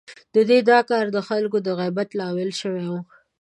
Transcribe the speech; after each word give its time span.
د 0.33 0.35
ده 0.49 0.57
دا 0.69 0.79
کار 0.89 1.05
د 1.15 1.17
خلکو 1.27 1.57
د 1.61 1.67
غيبت 1.79 2.09
لامل 2.19 2.49
شوی 2.61 2.85
و. 2.89 2.93